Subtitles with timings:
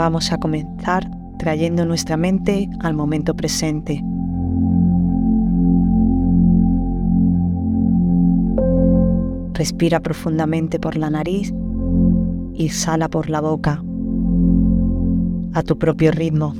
[0.00, 4.02] Vamos a comenzar trayendo nuestra mente al momento presente.
[9.52, 11.52] Respira profundamente por la nariz
[12.54, 13.84] y exhala por la boca,
[15.52, 16.54] a tu propio ritmo.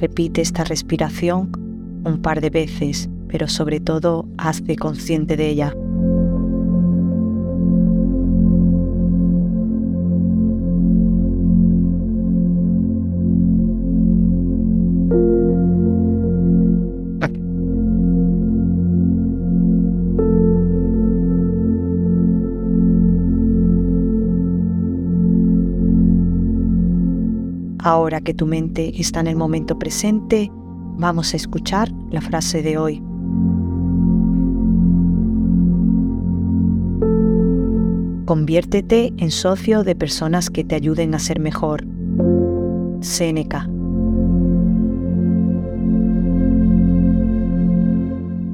[0.00, 1.59] Repite esta respiración
[2.04, 5.74] un par de veces, pero sobre todo hazte consciente de ella.
[27.82, 30.50] Ahora que tu mente está en el momento presente,
[31.00, 33.02] Vamos a escuchar la frase de hoy.
[38.26, 41.86] Conviértete en socio de personas que te ayuden a ser mejor.
[43.00, 43.66] Séneca.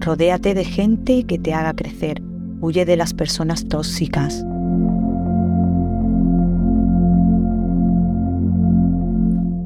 [0.00, 2.22] Rodéate de gente que te haga crecer.
[2.62, 4.46] Huye de las personas tóxicas.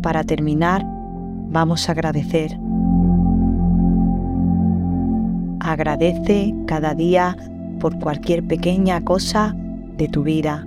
[0.02, 0.84] Para terminar,
[1.52, 2.63] vamos a agradecer.
[5.64, 7.34] Agradece cada día
[7.80, 9.56] por cualquier pequeña cosa
[9.96, 10.62] de tu vida.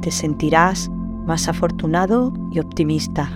[0.00, 0.90] Te sentirás
[1.26, 3.28] más afortunado y optimista.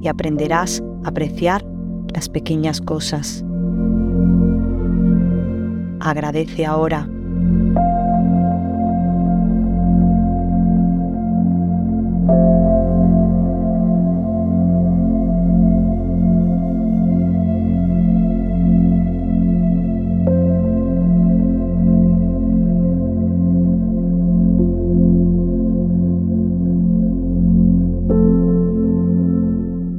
[0.00, 1.62] Y aprenderás a apreciar
[2.14, 3.44] las pequeñas cosas.
[6.00, 7.06] Agradece ahora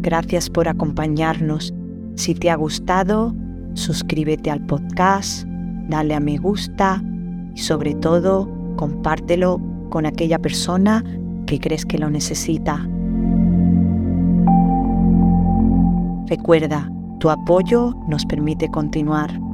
[0.07, 1.73] Gracias por acompañarnos.
[2.15, 3.35] Si te ha gustado,
[3.73, 5.45] suscríbete al podcast,
[5.89, 7.03] dale a me gusta
[7.53, 9.59] y sobre todo compártelo
[9.89, 11.03] con aquella persona
[11.45, 12.87] que crees que lo necesita.
[16.27, 16.89] Recuerda,
[17.19, 19.46] tu apoyo nos permite continuar.